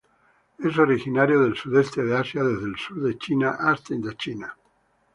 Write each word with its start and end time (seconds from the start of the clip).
Es 0.57 0.79
originario 0.79 1.41
del 1.43 1.55
sudeste 1.55 2.03
de 2.03 2.17
Asia 2.17 2.43
desde 2.43 2.65
el 2.65 2.75
sur 2.75 3.03
de 3.03 3.19
China 3.19 3.57
hasta 3.59 3.93
Indochina. 3.93 4.57